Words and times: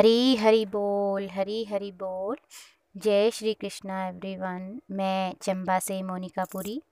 हरी 0.00 0.36
हरी 0.36 0.66
बोल, 0.66 1.28
हरी 1.28 1.64
हरी 1.64 1.92
बोल। 1.92 2.36
जय 2.96 3.30
श्री 3.30 3.54
कृष्णा 3.54 4.08
एवरीवन 4.08 4.80
मैं 4.90 5.34
चंबा 5.42 5.78
से 5.78 6.02
मोनिका 6.02 6.44
पुरी। 6.44 6.82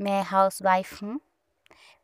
मैं 0.00 0.22
हाउस 0.22 0.62
वाइफ 0.62 1.02
हूँ। 1.02 1.20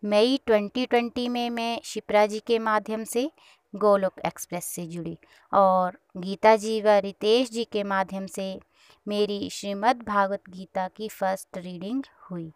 मई 0.04 0.40
2020 0.46 1.28
में 1.28 1.50
मैं 1.50 1.80
शिप्रा 1.84 2.26
जी 2.26 2.40
के 2.40 2.58
माध्यम 2.58 3.04
से 3.04 3.30
गोलोक 3.76 4.12
एक्सप्रेस 4.26 4.64
से 4.64 4.86
जुड़ी 4.86 5.18
और 5.52 5.98
गीता 6.16 6.56
जी 6.56 6.82
व 6.82 6.88
रितेश 6.88 7.50
जी 7.50 7.64
के 7.64 7.82
माध्यम 7.82 8.26
से 8.26 8.60
मेरी 9.08 9.50
श्रीमद् 9.50 10.02
भागवत 10.02 10.42
गीता 10.50 10.88
की 10.88 11.08
फ़र्स्ट 11.08 11.58
रीडिंग 11.58 12.02
हुई। 12.30 12.52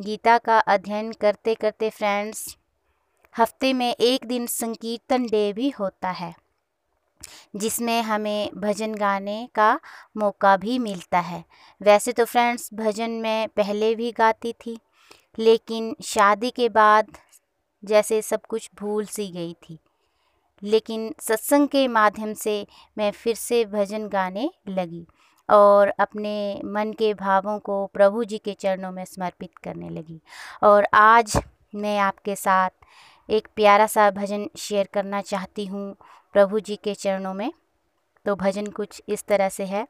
गीता 0.00 0.38
का 0.38 0.58
अध्ययन 0.58 1.12
करते 1.12 1.54
करते 1.54 1.90
फ्रेंड्स 1.90 2.58
हफ़्ते 3.36 3.72
में 3.72 3.90
एक 3.90 4.24
दिन 4.26 4.46
संकीर्तन 4.46 5.26
डे 5.26 5.52
भी 5.52 5.68
होता 5.70 6.10
है, 6.10 6.34
जिसमें 7.56 8.00
हमें 8.02 8.50
भजन 8.56 8.94
गाने 8.94 9.48
का 9.54 9.78
मौका 10.16 10.56
भी 10.56 10.78
मिलता 10.78 11.20
है। 11.20 11.44
वैसे 11.80 12.12
तो 12.12 12.24
फ्रेंड्स, 12.24 12.68
भजन 12.74 13.10
मैं 13.20 13.48
पहले 13.48 13.94
भी 13.94 14.10
गाती 14.12 14.52
थी, 14.56 14.78
लेकिन 15.38 15.94
शादी 16.04 16.50
के 16.50 16.68
बाद 16.68 17.16
जैसे 17.82 18.20
सब 18.22 18.46
कुछ 18.48 18.70
भूल 18.80 19.04
सी 19.06 19.28
गई 19.28 19.52
थी। 19.62 19.78
लेकिन 20.62 21.14
सत्संग 21.20 21.68
के 21.68 21.86
माध्यम 21.88 22.32
से 22.34 22.66
मैं 22.98 23.10
फिर 23.12 23.34
से 23.34 23.64
भजन 23.64 24.06
गाने 24.08 24.48
लगी 24.68 25.06
और 25.48 25.88
अपने 26.00 26.60
मन 26.64 26.92
के 26.92 27.12
भावों 27.14 27.58
को 27.58 27.84
प्रभु 27.86 28.24
जी 28.24 28.38
के 28.38 28.54
चरणों 28.54 28.92
में 28.92 29.04
समर्पित 29.04 29.58
करने 29.64 29.90
लगी। 29.90 30.20
और 30.62 30.86
आज 30.94 31.36
मैं 31.74 31.98
आपके 31.98 32.36
साथ 32.36 32.70
एक 33.30 33.48
प्यारा 33.56 33.86
सा 33.86 34.10
भजन 34.10 34.50
शेयर 34.58 34.88
करना 34.92 35.20
चाहती 35.20 35.66
हूँ 35.66 35.96
प्रभु 36.32 36.60
जी 36.60 36.76
के 36.76 36.94
चरणों 36.94 37.34
में। 37.34 37.52
तो 38.26 38.36
भजन 38.36 38.66
कुछ 38.66 39.02
इस 39.08 39.24
तरह 39.26 39.48
से 39.48 39.64
है। 39.64 39.88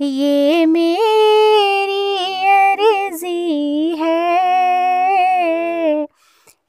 ये 0.00 0.66
मेरी 0.66 2.16
अर्जी 2.48 3.96
है। 3.96 4.48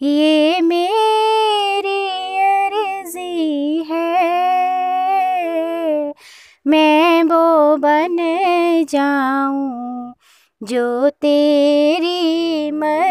ये 0.01 0.61
मेरी 0.61 2.07
अर्जी 2.41 3.83
है। 3.91 4.19
मैं 6.67 7.23
वो 7.23 7.77
बन 7.77 8.17
जाऊँ 8.89 10.13
जो 10.63 11.09
तेरी 11.09 12.71
मर्ज़ी 12.71 13.08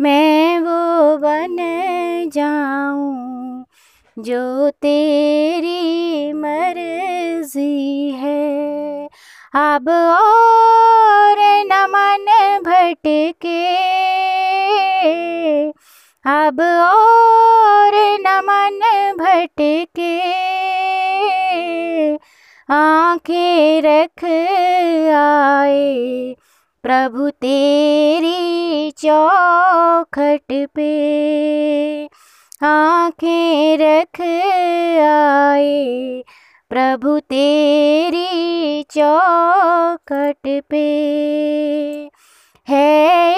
मैं 0.00 0.60
वो 0.60 1.16
बन 1.18 1.56
जाऊँ 2.34 3.64
जो 4.18 4.70
तेरी 4.70 6.32
मर्ज़ी 6.32 8.10
है। 8.10 9.08
अब 9.54 9.88
और 9.88 11.36
न 11.40 11.86
मन 11.90 12.26
भटके, 12.66 13.66
अब 16.24 16.60
और 16.60 17.92
न 18.20 18.40
मन 18.44 18.80
भटके, 19.18 20.18
आँखें 22.74 23.82
रख 23.82 24.24
आए। 25.14 26.19
प्रभु 26.82 27.30
तेरी 27.30 28.90
चौखट 28.90 30.68
पे 30.74 30.92
आँखें 32.62 33.76
रख 33.80 34.20
आए। 35.00 36.22
प्रभु 36.70 37.18
तेरी 37.20 38.82
चौखट 38.90 40.62
पे 40.70 40.86
है 42.68 43.32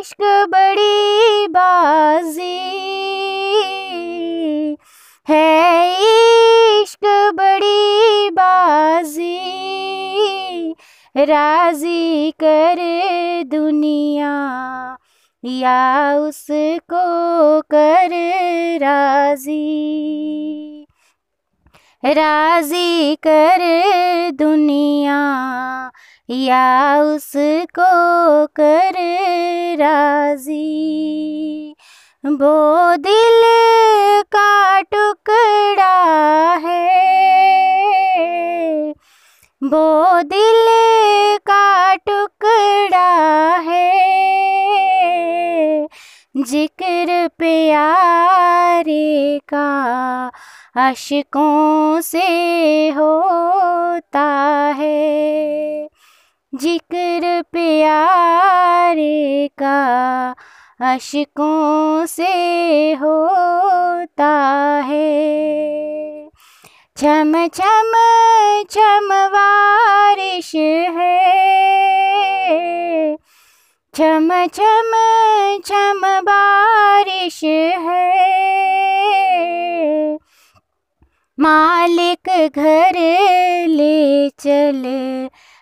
इश्क 0.00 0.22
बड़ी 0.50 1.46
बाजी 1.48 2.39
राज़ी 11.16 12.30
कर 12.30 12.76
दुनिया, 13.46 14.34
या 15.44 16.14
उसको 16.18 17.04
कर 17.60 18.10
राज़ी। 18.82 19.56
राज़ी 22.04 23.14
कर 23.16 23.58
दुनिया, 24.34 25.20
या 26.30 27.02
उसको 27.02 27.90
कर 28.60 28.94
राज़ी। 29.78 31.74
वो 32.24 32.96
दिल 32.96 33.42
का 34.32 34.80
टुकड़ा 34.80 35.94
है 36.54 37.09
वो 39.62 40.22
दिल 40.22 41.38
का 41.38 41.94
टुकड़ा 41.94 43.56
है। 43.56 43.98
ज़िक्र 46.36 47.28
प्यारे 47.38 49.38
का 49.54 50.30
अशकों 50.88 52.00
से 52.00 52.88
होता 52.88 54.26
है। 54.78 55.88
ज़िक्र 56.54 57.42
प्यारे 57.52 59.48
का 59.62 60.34
अशकों 60.80 62.06
से 62.06 62.94
होता 62.94 64.26
है। 64.86 66.09
छम 67.00 67.48
छम 67.48 67.92
छम 68.70 69.12
बारिश 69.12 70.54
है। 70.54 71.16
छम 73.94 74.46
छम 74.46 74.90
छम 75.64 76.20
बारिश 76.20 77.40
है। 77.78 78.18
मालिक 81.40 82.52
घर 82.56 82.98
ले 83.68 84.28
चल, 84.28 84.82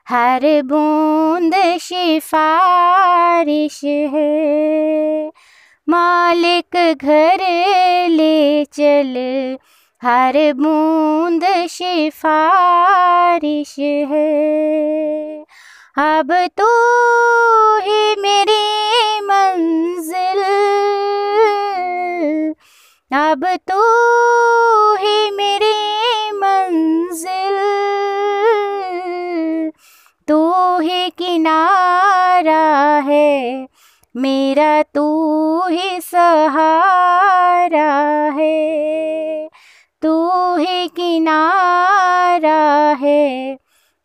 हर 0.09 0.63
बूंद 0.63 1.79
सिफारिश 1.79 3.85
है। 3.85 5.31
मालिक 5.89 6.99
घर 7.03 7.39
ले 8.09 8.65
चल 8.65 9.15
हर 10.03 10.53
बूंद 10.53 11.45
सिफारिश 11.69 13.75
है। 13.79 15.45
अब 15.99 16.49
तो 16.57 16.67
ही 17.79 18.17
मेरी 18.17 19.21
मंजिल, 19.21 20.43
अब 23.11 23.47
तो 23.69 23.81
ही 24.95 25.31
मेरी 25.31 26.31
मंजिल, 26.35 27.59
तू 30.29 30.29
तो 30.29 30.79
ही 30.79 31.13
किनारा 31.19 33.03
है, 33.07 33.69
मेरा 34.15 34.83
तू 34.95 35.07
ही 35.69 36.01
सहारा। 36.01 36.68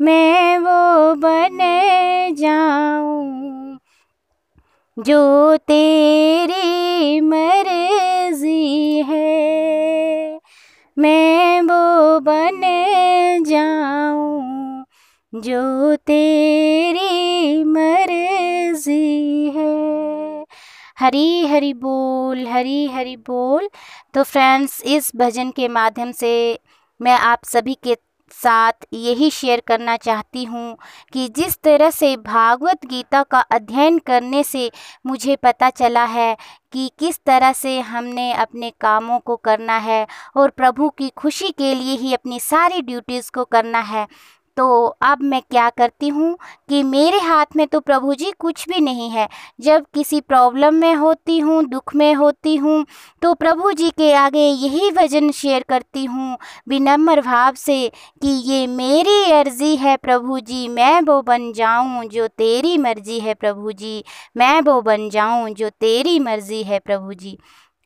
मैं 0.00 0.58
वो 0.58 1.14
बन 1.14 1.58
जाऊँ 2.38 3.78
जो 4.98 5.56
तेरी 5.56 7.20
मर्ज़ी 7.20 8.11
मैं 11.02 11.62
वो 11.62 12.20
बने 12.20 13.40
जाऊँ 13.40 14.84
जो 15.34 15.96
तेरी 15.96 17.64
मर्ज़ी 17.64 19.50
है। 19.50 20.44
हरी 20.98 21.46
हरी 21.46 21.74
बोल, 21.74 22.46
हरी 22.46 22.86
हरी 22.86 23.16
बोल। 23.16 23.68
तो 24.14 24.22
फ्रेंड्स 24.22 24.82
इस 24.82 25.10
भजन 25.16 25.50
के 25.50 25.68
माध्यम 25.68 26.12
से 26.12 26.58
मैं 27.00 27.18
आप 27.18 27.44
सभी 27.44 27.74
के 27.74 27.96
साथ 28.32 28.86
यही 28.92 29.30
शेयर 29.30 29.60
करना 29.60 29.96
चाहती 29.96 30.44
हूँ 30.44 30.76
कि 31.12 31.28
जिस 31.28 31.56
तरह 31.62 31.90
से 31.90 32.16
भागवत 32.16 32.84
गीता 32.86 33.22
का 33.22 33.40
अध्ययन 33.50 33.98
करने 33.98 34.42
से 34.44 34.70
मुझे 35.06 35.36
पता 35.36 35.70
चला 35.70 36.04
है 36.06 36.36
कि 36.72 36.90
किस 36.98 37.18
तरह 37.26 37.52
से 37.52 37.78
हमने 37.80 38.32
अपने 38.34 38.70
कामों 38.80 39.18
को 39.20 39.36
करना 39.36 39.76
है 39.78 40.06
और 40.36 40.50
प्रभु 40.50 40.88
की 40.90 41.08
खुशी 41.16 41.50
के 41.50 41.74
लिए 41.74 41.96
ही 41.96 42.14
अपनी 42.14 42.40
सारी 42.40 42.82
ड्यूटीज़ 42.82 43.30
को 43.30 43.44
करना 43.46 43.80
है। 43.80 44.06
तो 44.56 44.86
अब 45.02 45.22
मैं 45.22 45.40
क्या 45.42 45.68
करती 45.70 46.08
हूँ 46.08 46.36
कि 46.68 46.82
मेरे 46.82 47.18
हाथ 47.20 47.56
में 47.56 47.66
तो 47.66 47.80
प्रभु 47.80 48.14
जी 48.14 48.30
कुछ 48.38 48.68
भी 48.68 48.80
नहीं 48.80 49.08
है। 49.10 49.28
जब 49.60 49.84
किसी 49.94 50.20
प्रॉब्लम 50.22 50.74
में 50.74 50.94
होती 50.94 51.38
हूँ, 51.38 51.62
दुख 51.64 51.94
में 51.94 52.12
होती 52.14 52.54
हूँ 52.56 52.84
तो 53.22 53.32
प्रभु 53.34 53.72
जी 53.72 53.90
के 53.90 54.12
आगे 54.14 54.46
यही 54.46 54.90
भजन 54.92 55.30
शेयर 55.32 55.64
करती 55.68 56.04
हूँ 56.04 56.36
विनम्र 56.68 57.20
भाव 57.20 57.54
से 57.56 57.88
कि 58.22 58.28
ये 58.50 58.66
मेरी 58.66 59.30
अर्ज़ी 59.32 59.74
है 59.76 59.96
प्रभु 59.96 60.38
जी, 60.40 60.66
मैं 60.68 61.00
वो 61.02 61.20
बन 61.22 61.52
जाऊँ 61.52 62.04
जो 62.08 62.28
तेरी 62.28 62.76
मर्ज़ी 62.78 63.18
है 63.20 63.34
प्रभु 63.34 63.72
जी, 63.72 64.04
मैं 64.36 64.60
वो 64.62 64.80
बन 64.82 65.08
जाऊँ 65.10 65.50
जो 65.52 65.70
तेरी 65.70 66.18
मर्ज़ी 66.20 66.62
है 66.62 66.78
प्रभु 66.80 67.14
जी। 67.14 67.38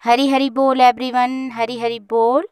हरी 0.02 0.28
हरी 0.28 0.48
बोल 0.50 0.80
एवरीवन 0.80 1.50
हरी 1.52 1.78
हरी 1.80 1.98
बोल। 2.10 2.46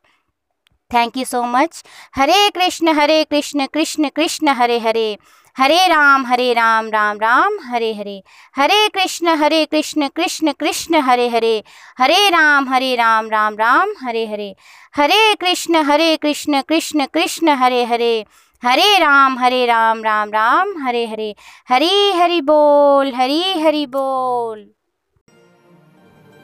Thank 0.91 1.17
you 1.17 1.25
so 1.25 1.43
much 1.43 1.83
Hare 2.17 2.49
Krishna 2.51 2.93
Hare 2.99 3.23
Krishna 3.25 3.67
Krishna 3.67 4.09
Krishna 4.09 4.49
Hare 4.49 4.79
Hare 4.79 5.17
Hare 5.57 5.87
Ram 5.89 6.25
Hare 6.27 6.53
Ram 6.55 6.89
Ram 6.91 7.19
Ram 7.19 7.59
Hare 7.65 7.93
Hare 7.95 8.23
Hare 8.57 8.89
Krishna 8.89 9.35
Hare 9.37 9.65
Krishna 9.67 10.09
Krishna 10.09 10.53
Krishna 10.53 11.01
Hare 11.01 11.29
Hare 11.29 11.63
Hare 11.99 12.29
Ram 12.31 12.69
Hare 12.69 12.95
Ram 12.97 13.29
Ram 13.31 13.55
Ram 13.55 13.93
Hare 14.03 14.27
Hare 14.27 14.55
Hare 14.95 15.35
Krishna 15.35 15.83
Hare 15.85 16.17
Krishna 16.17 16.61
Krishna 16.61 17.07
Krishna 17.15 17.55
Hare 17.55 17.85
Hare 17.85 18.15
Hare 18.63 18.99
Ram 18.99 19.39
Hare 19.39 19.65
Ram 19.67 20.03
Ram 20.05 20.31
Ram 20.31 20.75
Hare 20.83 21.07
Hare 21.07 21.35
Hari 21.69 22.11
Hari 22.13 22.41
बोल 22.41 23.13
हरी 23.15 23.43
हरि 23.61 23.87
बोल 23.87 24.67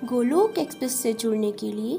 Golok 0.05 0.59
express 0.59 1.03
से 1.03 1.13
जुड़ने 1.13 1.53
के 1.53 1.73
लिए 1.73 1.99